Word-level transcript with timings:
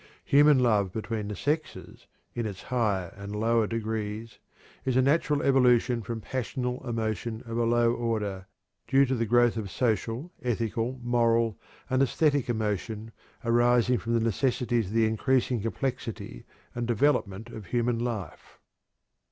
Human 0.25 0.57
love 0.57 0.91
between 0.91 1.27
the 1.27 1.35
sexes, 1.35 2.07
in 2.33 2.47
its 2.47 2.63
higher 2.63 3.13
and 3.15 3.35
lower 3.35 3.67
degrees, 3.67 4.39
is 4.83 4.97
a 4.97 5.01
natural 5.03 5.43
evolution 5.43 6.01
from 6.01 6.21
passional 6.21 6.83
emotion 6.89 7.43
of 7.45 7.55
a 7.59 7.65
low 7.65 7.93
order, 7.93 8.47
due 8.87 9.05
to 9.05 9.13
the 9.13 9.27
growth 9.27 9.57
of 9.57 9.69
social, 9.69 10.31
ethical, 10.41 10.99
moral, 11.03 11.55
and 11.87 12.01
æsthetic 12.01 12.49
emotion 12.49 13.11
arising 13.45 13.99
from 13.99 14.15
the 14.15 14.25
necessities 14.25 14.87
of 14.87 14.93
the 14.93 15.05
increasing 15.05 15.61
complexity 15.61 16.45
and 16.73 16.87
development 16.87 17.51
of 17.51 17.67
human 17.67 17.99
life. 17.99 18.57